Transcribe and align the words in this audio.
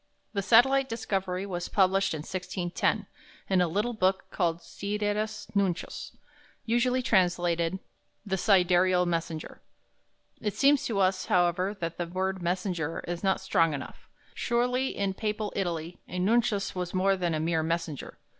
The 0.33 0.41
satellite 0.41 0.89
discovery 0.89 1.45
was 1.45 1.69
published 1.69 2.15
in 2.15 2.21
1610 2.23 3.05
in 3.47 3.61
a 3.61 3.67
little 3.67 3.93
book 3.93 4.25
called 4.31 4.57
"Sidereus 4.63 5.45
Nuncius," 5.55 6.17
usually 6.65 7.03
translated 7.03 7.77
"The 8.25 8.35
Sidereal 8.35 9.05
Messenger." 9.05 9.61
It 10.41 10.55
seems 10.55 10.85
to 10.85 10.97
us, 10.97 11.27
however, 11.27 11.75
that 11.81 11.97
the 11.99 12.07
word 12.07 12.41
"messenger" 12.41 13.01
is 13.07 13.23
not 13.23 13.41
strong 13.41 13.75
enough; 13.75 14.09
surely 14.33 14.87
in 14.97 15.13
Papal 15.13 15.53
Italy 15.55 15.99
a 16.07 16.17
nuncius 16.17 16.73
was 16.73 16.95
more 16.95 17.15
than 17.15 17.35
a 17.35 17.39
mere 17.39 17.61
messenger. 17.61 18.17